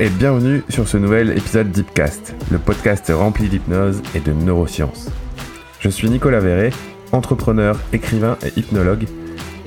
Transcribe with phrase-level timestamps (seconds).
[0.00, 5.10] et bienvenue sur ce nouvel épisode Deepcast, le podcast rempli d'hypnose et de neurosciences.
[5.78, 6.72] Je suis Nicolas Verret,
[7.12, 9.04] entrepreneur, écrivain et hypnologue,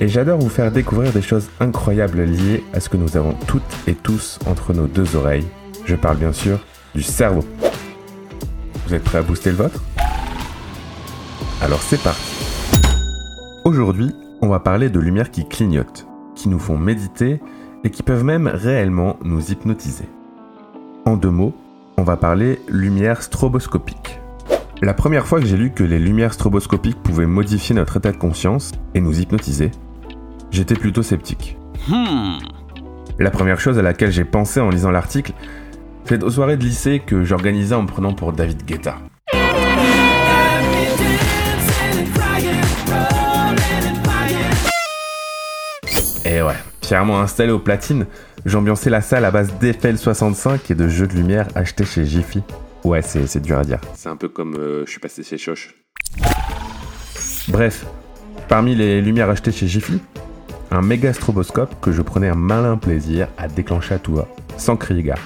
[0.00, 3.62] et j'adore vous faire découvrir des choses incroyables liées à ce que nous avons toutes
[3.86, 5.46] et tous entre nos deux oreilles.
[5.84, 6.58] Je parle bien sûr
[6.96, 7.44] du cerveau.
[8.88, 9.84] Vous êtes prêts à booster le vôtre?
[11.62, 12.34] Alors c'est parti
[13.64, 14.10] Aujourd'hui,
[14.42, 17.40] on va parler de lumières qui clignotent, qui nous font méditer
[17.84, 20.08] et qui peuvent même réellement nous hypnotiser.
[21.06, 21.54] En deux mots,
[21.98, 24.20] on va parler lumière stroboscopique.
[24.80, 28.16] La première fois que j'ai lu que les lumières stroboscopiques pouvaient modifier notre état de
[28.16, 29.70] conscience et nous hypnotiser,
[30.50, 31.58] j'étais plutôt sceptique.
[31.88, 32.38] Hmm.
[33.18, 35.34] La première chose à laquelle j'ai pensé en lisant l'article,
[36.06, 38.96] c'est aux soirées de lycée que j'organisais en me prenant pour David Guetta.
[46.24, 48.06] Et ouais, fièrement installé au platine,
[48.44, 52.42] j'ambiançais la salle à base d'Eiffel 65 et de jeux de lumière achetés chez Jiffy.
[52.84, 53.80] Ouais, c'est dur à dire.
[53.94, 55.74] C'est un peu comme euh, je suis passé chez Choche.
[57.48, 57.86] Bref,
[58.48, 60.00] parmi les lumières achetées chez Jiffy,
[60.70, 64.28] un méga stroboscope que je prenais un malin plaisir à déclencher à tout va,
[64.58, 65.18] sans crier gare.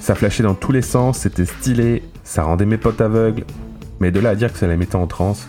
[0.00, 3.44] Ça flashait dans tous les sens, c'était stylé, ça rendait mes potes aveugles,
[4.00, 5.46] mais de là à dire que ça les mettait en transe,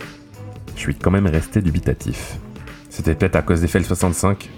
[0.76, 2.36] je suis quand même resté dubitatif.
[2.90, 4.50] C'était peut-être à cause d'Eiffel 65.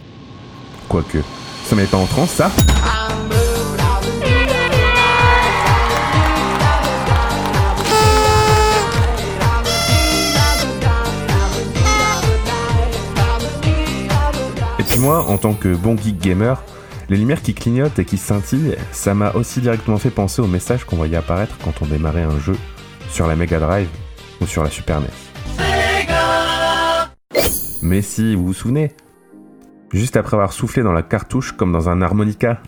[0.89, 1.19] Quoique,
[1.65, 2.51] ça met pas en transe ça
[14.79, 16.63] Et puis moi, en tant que bon geek gamer,
[17.09, 20.85] les lumières qui clignotent et qui scintillent, ça m'a aussi directement fait penser au message
[20.85, 22.57] qu'on voyait apparaître quand on démarrait un jeu
[23.11, 23.89] sur la Mega Drive
[24.41, 25.07] ou sur la Super NES.
[27.83, 28.93] Mais si, vous vous souvenez
[29.93, 32.63] Juste après avoir soufflé dans la cartouche comme dans un harmonica.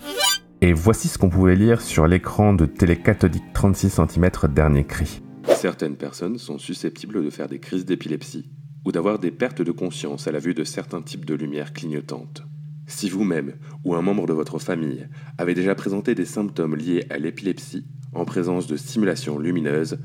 [0.60, 5.22] Et voici ce qu'on pouvait lire sur l'écran de télécathodique 36 cm dernier cri.
[5.54, 8.50] Certaines personnes sont susceptibles de faire des crises d'épilepsie
[8.84, 12.42] ou d'avoir des pertes de conscience à la vue de certains types de lumière clignotantes.
[12.86, 13.54] Si vous-même
[13.84, 18.24] ou un membre de votre famille avez déjà présenté des symptômes liés à l'épilepsie en
[18.24, 19.98] présence de stimulation lumineuse,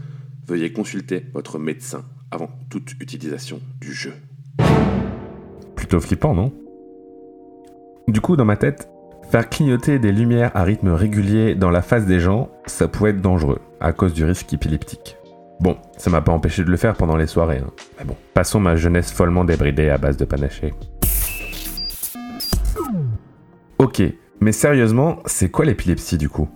[0.47, 4.13] veuillez consulter votre médecin avant toute utilisation du jeu
[5.99, 6.53] flippant, non?
[8.11, 8.89] Du coup, dans ma tête,
[9.29, 13.21] faire clignoter des lumières à rythme régulier dans la face des gens, ça pouvait être
[13.21, 15.15] dangereux, à cause du risque épileptique.
[15.61, 17.71] Bon, ça m'a pas empêché de le faire pendant les soirées, hein.
[17.97, 20.73] mais bon, passons ma jeunesse follement débridée à base de panaché.
[23.77, 24.03] Ok,
[24.41, 26.49] mais sérieusement, c'est quoi l'épilepsie du coup?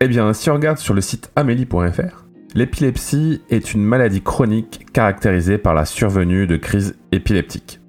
[0.00, 5.56] Eh bien, si on regarde sur le site amélie.fr, l'épilepsie est une maladie chronique caractérisée
[5.56, 7.81] par la survenue de crises épileptiques.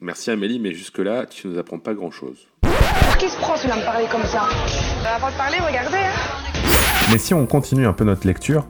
[0.00, 2.46] Merci Amélie, mais jusque-là, tu nous apprends pas grand-chose.
[2.60, 4.44] Pour qui se prend celui-là me parler comme ça?
[4.44, 8.64] Euh, Avant de parler, regardez, hein Mais si on continue un peu notre lecture,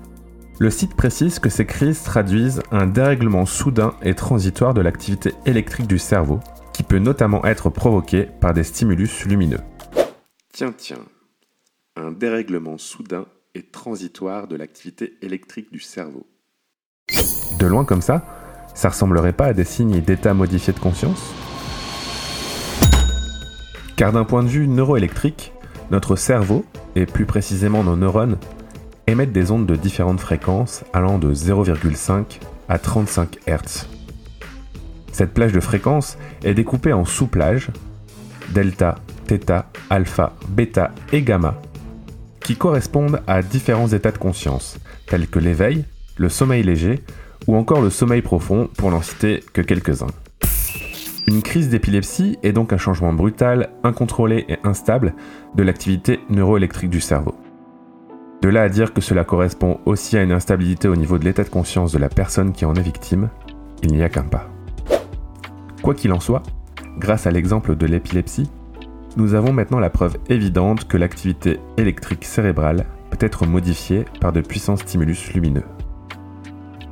[0.58, 5.86] le site précise que ces crises traduisent un dérèglement soudain et transitoire de l'activité électrique
[5.86, 6.40] du cerveau,
[6.72, 9.60] qui peut notamment être provoqué par des stimulus lumineux.
[10.50, 11.04] Tiens, tiens,
[11.94, 16.26] un dérèglement soudain et transitoire de l'activité électrique du cerveau.
[17.58, 18.24] De loin comme ça,
[18.78, 21.34] ça ressemblerait pas à des signes d'état modifié de conscience
[23.96, 25.52] Car d'un point de vue neuroélectrique,
[25.90, 28.38] notre cerveau, et plus précisément nos neurones,
[29.08, 32.38] émettent des ondes de différentes fréquences allant de 0,5
[32.68, 33.88] à 35 Hz.
[35.10, 37.70] Cette plage de fréquences est découpée en sous-plages,
[38.50, 38.94] delta,
[39.26, 41.60] θ, alpha, bêta et gamma,
[42.38, 44.78] qui correspondent à différents états de conscience,
[45.08, 45.84] tels que l'éveil,
[46.16, 47.02] le sommeil léger
[47.48, 50.12] ou encore le sommeil profond, pour n'en citer que quelques-uns.
[51.26, 55.14] Une crise d'épilepsie est donc un changement brutal, incontrôlé et instable
[55.56, 57.34] de l'activité neuroélectrique du cerveau.
[58.42, 61.42] De là à dire que cela correspond aussi à une instabilité au niveau de l'état
[61.42, 63.30] de conscience de la personne qui en est victime,
[63.82, 64.48] il n'y a qu'un pas.
[65.82, 66.42] Quoi qu'il en soit,
[66.98, 68.50] grâce à l'exemple de l'épilepsie,
[69.16, 74.40] nous avons maintenant la preuve évidente que l'activité électrique cérébrale peut être modifiée par de
[74.40, 75.64] puissants stimulus lumineux.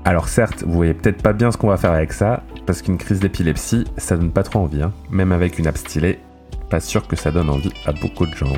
[0.06, 2.96] Alors certes, vous voyez peut-être pas bien ce qu'on va faire avec ça, parce qu'une
[2.96, 4.92] crise d'épilepsie, ça donne pas trop envie, hein.
[5.10, 6.20] même avec une app stylée,
[6.70, 8.52] pas sûr que ça donne envie à beaucoup de gens.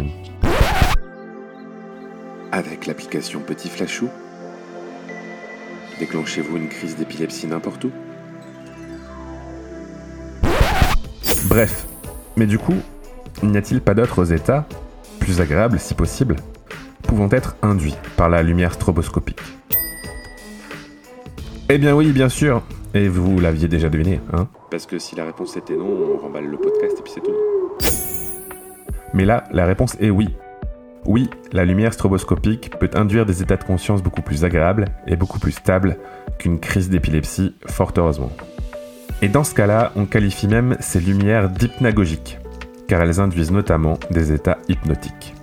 [2.53, 4.11] Avec l'application Petit Flashou,
[5.99, 7.93] déclenchez-vous une crise d'épilepsie n'importe où
[11.47, 11.87] Bref,
[12.37, 12.77] mais du coup,
[13.43, 14.67] n'y a-t-il pas d'autres états,
[15.19, 16.37] plus agréables si possible,
[17.05, 19.41] pouvant être induits par la lumière stroboscopique?
[21.71, 22.63] Eh bien oui, bien sûr.
[22.95, 26.47] Et vous l'aviez déjà deviné, hein Parce que si la réponse était non, on remballe
[26.47, 27.35] le podcast et puis c'est tout.
[29.13, 30.29] Mais là, la réponse est oui.
[31.05, 35.39] Oui, la lumière stroboscopique peut induire des états de conscience beaucoup plus agréables et beaucoup
[35.39, 35.99] plus stables
[36.39, 38.31] qu'une crise d'épilepsie, fort heureusement.
[39.21, 42.39] Et dans ce cas-là, on qualifie même ces lumières d'hypnagogiques,
[42.87, 45.35] car elles induisent notamment des états hypnotiques.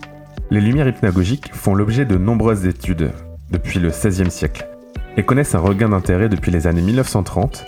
[0.50, 3.12] Les lumières hypnagogiques font l'objet de nombreuses études
[3.52, 4.68] depuis le XVIe siècle
[5.18, 7.66] et connaissent un regain d'intérêt depuis les années 1930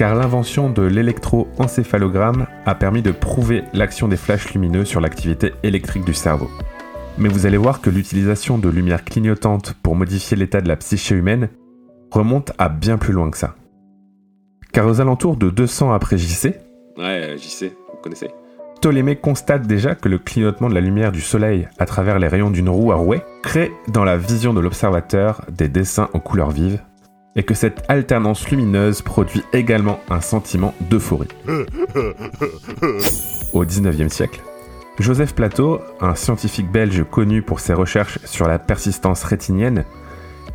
[0.00, 6.06] car l'invention de l'électroencéphalogramme a permis de prouver l'action des flashs lumineux sur l'activité électrique
[6.06, 6.50] du cerveau.
[7.18, 11.14] Mais vous allez voir que l'utilisation de lumière clignotante pour modifier l'état de la psyché
[11.14, 11.50] humaine
[12.10, 13.56] remonte à bien plus loin que ça.
[14.72, 16.54] Car aux alentours de 200 après JC,
[16.96, 18.28] Ouais, JC, vous connaissez
[18.80, 22.50] Ptolémée constate déjà que le clignotement de la lumière du soleil à travers les rayons
[22.50, 26.80] d'une roue à rouet crée dans la vision de l'observateur des dessins aux couleurs vives,
[27.36, 31.28] et que cette alternance lumineuse produit également un sentiment d'euphorie.
[33.52, 34.40] Au XIXe siècle,
[34.98, 39.84] Joseph Plateau, un scientifique belge connu pour ses recherches sur la persistance rétinienne,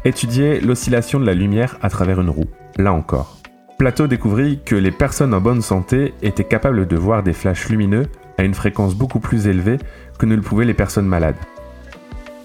[0.04, 3.38] étudiait l'oscillation de la lumière à travers une roue, là encore.
[3.77, 8.06] Plateau découvrit que les personnes en bonne santé étaient capables de voir des flashs lumineux
[8.38, 9.80] à une fréquence beaucoup plus élevée
[10.18, 11.36] que ne le pouvaient les personnes malades.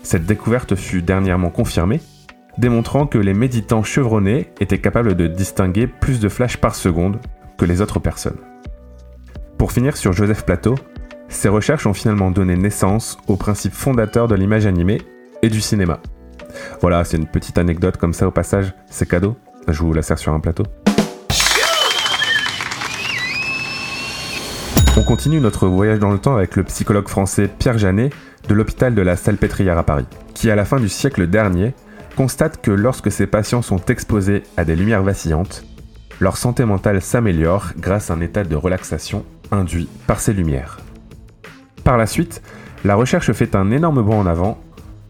[0.02, 2.00] Cette découverte fut dernièrement confirmée,
[2.58, 7.20] démontrant que les méditants chevronnés étaient capables de distinguer plus de flashs par seconde
[7.56, 8.38] que les autres personnes.
[9.56, 10.74] Pour finir sur Joseph Plateau,
[11.28, 15.00] ces recherches ont finalement donné naissance au principe fondateur de l'image animée
[15.42, 16.00] et du cinéma.
[16.80, 19.36] Voilà, c'est une petite anecdote comme ça au passage, c'est cadeau,
[19.68, 20.64] je vous la sers sur un plateau.
[25.00, 28.12] On continue notre voyage dans le temps avec le psychologue français Pierre Janet
[28.46, 30.04] de l'hôpital de la Salpêtrière à Paris,
[30.34, 31.72] qui à la fin du siècle dernier
[32.18, 35.64] constate que lorsque ces patients sont exposés à des lumières vacillantes,
[36.20, 40.80] leur santé mentale s'améliore grâce à un état de relaxation induit par ces lumières.
[41.82, 42.42] Par la suite,
[42.84, 44.60] la recherche fait un énorme bond en avant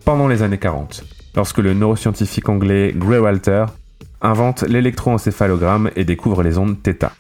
[0.05, 1.03] pendant les années 40,
[1.35, 3.65] lorsque le neuroscientifique anglais Gray Walter
[4.23, 7.11] invente l'électroencéphalogramme et découvre les ondes θ.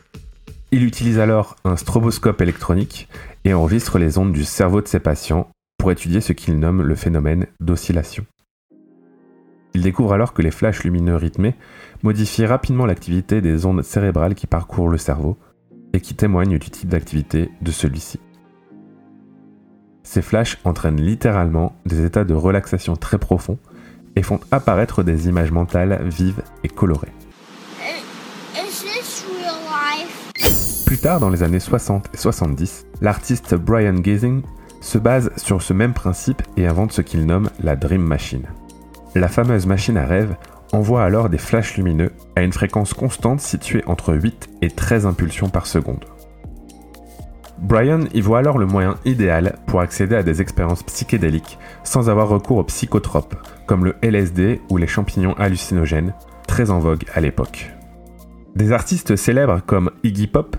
[0.72, 3.08] Il utilise alors un stroboscope électronique
[3.44, 6.94] et enregistre les ondes du cerveau de ses patients pour étudier ce qu'il nomme le
[6.94, 8.24] phénomène d'oscillation.
[9.74, 11.56] Il découvre alors que les flashs lumineux rythmés
[12.02, 15.36] modifient rapidement l'activité des ondes cérébrales qui parcourent le cerveau
[15.92, 18.20] et qui témoignent du type d'activité de celui-ci.
[20.04, 23.58] Ces flashs entraînent littéralement des états de relaxation très profonds
[24.16, 27.12] et font apparaître des images mentales vives et colorées.
[30.90, 34.42] Plus tard, dans les années 60 et 70, l'artiste Brian Gazing
[34.80, 38.48] se base sur ce même principe et invente ce qu'il nomme la Dream Machine.
[39.14, 40.34] La fameuse machine à rêve
[40.72, 45.48] envoie alors des flashs lumineux à une fréquence constante située entre 8 et 13 impulsions
[45.48, 46.06] par seconde.
[47.60, 52.28] Brian y voit alors le moyen idéal pour accéder à des expériences psychédéliques sans avoir
[52.28, 53.36] recours aux psychotropes,
[53.68, 56.14] comme le LSD ou les champignons hallucinogènes,
[56.48, 57.70] très en vogue à l'époque.
[58.56, 60.56] Des artistes célèbres comme Iggy Pop,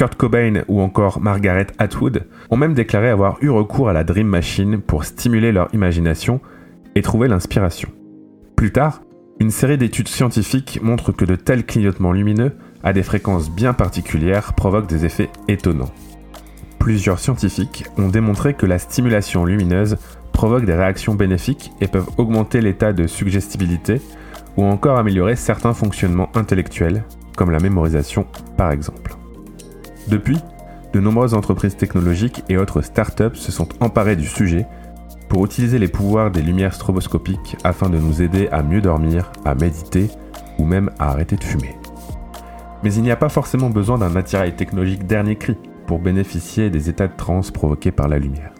[0.00, 4.28] Kurt Cobain ou encore Margaret Atwood ont même déclaré avoir eu recours à la Dream
[4.28, 6.40] Machine pour stimuler leur imagination
[6.94, 7.90] et trouver l'inspiration.
[8.56, 9.02] Plus tard,
[9.40, 14.54] une série d'études scientifiques montre que de tels clignotements lumineux à des fréquences bien particulières
[14.54, 15.92] provoquent des effets étonnants.
[16.78, 19.98] Plusieurs scientifiques ont démontré que la stimulation lumineuse
[20.32, 24.00] provoque des réactions bénéfiques et peuvent augmenter l'état de suggestibilité
[24.56, 27.04] ou encore améliorer certains fonctionnements intellectuels,
[27.36, 28.24] comme la mémorisation
[28.56, 29.19] par exemple.
[30.08, 30.38] Depuis,
[30.92, 34.66] de nombreuses entreprises technologiques et autres startups se sont emparées du sujet
[35.28, 39.54] pour utiliser les pouvoirs des lumières stroboscopiques afin de nous aider à mieux dormir, à
[39.54, 40.08] méditer
[40.58, 41.76] ou même à arrêter de fumer.
[42.82, 46.88] Mais il n'y a pas forcément besoin d'un attirail technologique dernier cri pour bénéficier des
[46.88, 48.52] états de transe provoqués par la lumière.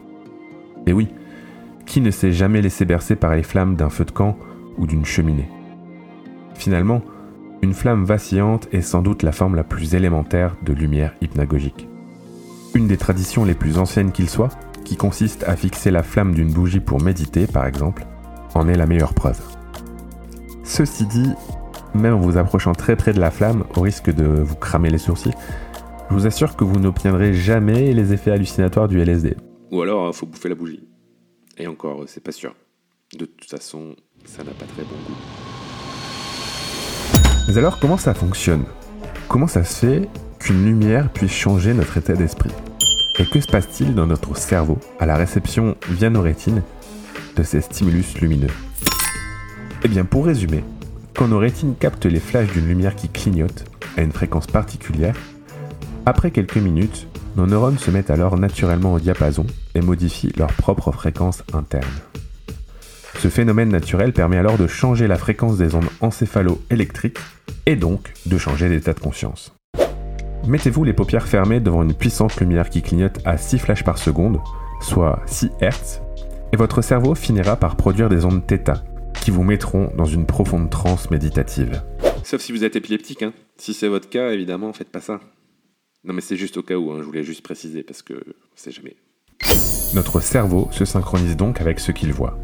[0.87, 1.09] Et oui,
[1.87, 4.37] qui ne s'est jamais laissé bercer par les flammes d'un feu de camp
[4.79, 5.49] ou d'une cheminée?
[6.55, 7.03] Finalement,
[7.63, 11.89] une flamme vacillante est sans doute la forme la plus élémentaire de lumière hypnagogique.
[12.75, 14.51] Une des traditions les plus anciennes qu'il soit,
[14.85, 18.07] qui consiste à fixer la flamme d'une bougie pour méditer par exemple,
[18.55, 19.41] en est la meilleure preuve.
[20.65, 21.33] Ceci dit,
[21.95, 24.99] même en vous approchant très près de la flamme, au risque de vous cramer les
[24.99, 25.35] sourcils,
[26.09, 29.37] je vous assure que vous n'obtiendrez jamais les effets hallucinatoires du LSD.
[29.71, 30.89] Ou alors, il faut bouffer la bougie.
[31.59, 32.55] Et encore, c'est pas sûr.
[33.17, 35.50] De toute façon, ça n'a pas très bon goût.
[37.49, 38.65] Mais alors, comment ça fonctionne?
[39.29, 42.51] Comment ça se fait qu'une lumière puisse changer notre état d'esprit?
[43.19, 46.63] Et que se passe-t-il dans notre cerveau à la réception via nos rétines
[47.37, 48.53] de ces stimulus lumineux?
[49.83, 50.65] Eh bien, pour résumer,
[51.15, 53.65] quand nos rétines captent les flashs d'une lumière qui clignote
[53.97, 55.17] à une fréquence particulière,
[56.07, 60.91] après quelques minutes, Nos neurones se mettent alors naturellement au diapason et modifient leur propre
[60.91, 61.87] fréquence interne.
[63.21, 67.19] Ce phénomène naturel permet alors de changer la fréquence des ondes encéphalo-électriques
[67.67, 69.53] et donc de changer d'état de conscience.
[70.47, 74.41] Mettez-vous les paupières fermées devant une puissante lumière qui clignote à 6 flashs par seconde,
[74.81, 76.01] soit 6 Hz,
[76.55, 78.81] et votre cerveau finira par produire des ondes θ
[79.21, 81.83] qui vous mettront dans une profonde transe méditative.
[82.25, 83.35] Sauf si vous êtes épileptique, hein.
[83.59, 85.21] Si c'est votre cas, évidemment, faites pas ça.
[86.05, 88.15] Non mais c'est juste au cas où, hein, je voulais juste préciser parce que
[88.57, 88.97] c'est jamais.
[89.93, 92.39] Notre cerveau se synchronise donc avec ce qu'il voit.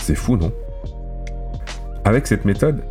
[0.00, 0.52] C'est fou, non
[2.04, 2.82] Avec cette méthode,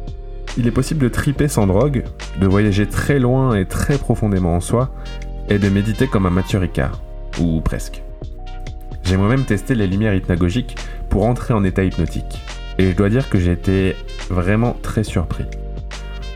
[0.57, 2.03] il est possible de triper sans drogue,
[2.39, 4.91] de voyager très loin et très profondément en soi,
[5.49, 7.01] et de méditer comme un Mathieu Ricard,
[7.39, 8.03] ou presque.
[9.03, 10.77] J'ai moi-même testé les lumières hypnagogiques
[11.09, 12.41] pour entrer en état hypnotique,
[12.77, 13.95] et je dois dire que j'ai été
[14.29, 15.45] vraiment très surpris.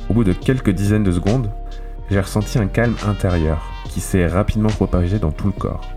[0.10, 1.50] Au bout de quelques dizaines de secondes,
[2.10, 5.88] j'ai ressenti un calme intérieur qui s'est rapidement propagé dans tout le corps.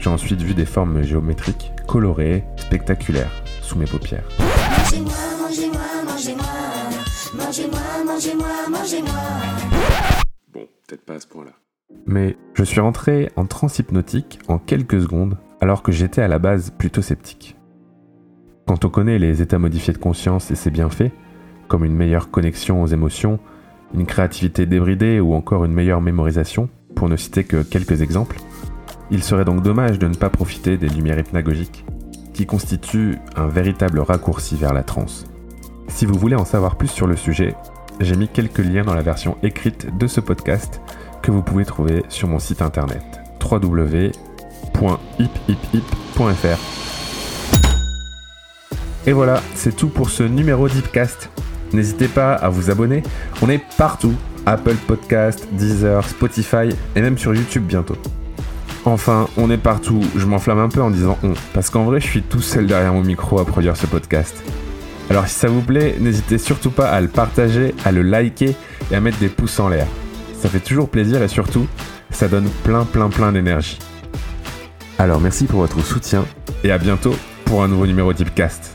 [0.00, 4.24] J'ai ensuite vu des formes géométriques, colorées, spectaculaires, sous mes paupières.
[4.38, 6.44] Mangez-moi, mangez-moi, mangez-moi,
[7.34, 9.20] mangez-moi, mangez-moi, mangez-moi.
[10.52, 11.52] Bon, peut-être pas à ce point-là.
[12.06, 16.38] Mais je suis rentré en transe hypnotique en quelques secondes alors que j'étais à la
[16.38, 17.56] base plutôt sceptique.
[18.66, 21.12] Quand on connaît les états modifiés de conscience et ses bienfaits,
[21.68, 23.38] comme une meilleure connexion aux émotions,
[23.94, 28.36] une créativité débridée ou encore une meilleure mémorisation, pour ne citer que quelques exemples,
[29.10, 31.84] il serait donc dommage de ne pas profiter des lumières hypnagogiques,
[32.34, 35.24] qui constituent un véritable raccourci vers la transe.
[35.88, 37.54] Si vous voulez en savoir plus sur le sujet,
[38.00, 40.80] j'ai mis quelques liens dans la version écrite de ce podcast
[41.22, 43.02] que vous pouvez trouver sur mon site internet
[43.40, 44.34] www.hiphip.fr.
[49.06, 51.30] Et voilà, c'est tout pour ce numéro d'Hipcast.
[51.72, 53.02] N'hésitez pas à vous abonner.
[53.42, 54.14] On est partout.
[54.46, 57.96] Apple Podcast, Deezer, Spotify et même sur YouTube bientôt.
[58.86, 60.00] Enfin, on est partout.
[60.14, 62.92] Je m'enflamme un peu en disant on, parce qu'en vrai, je suis tout seul derrière
[62.92, 64.36] mon micro à produire ce podcast.
[65.10, 68.54] Alors si ça vous plaît, n'hésitez surtout pas à le partager, à le liker
[68.90, 69.86] et à mettre des pouces en l'air.
[70.38, 71.66] Ça fait toujours plaisir et surtout,
[72.10, 73.78] ça donne plein plein plein d'énergie.
[74.98, 76.24] Alors merci pour votre soutien
[76.62, 77.14] et à bientôt
[77.44, 78.73] pour un nouveau numéro Deepcast.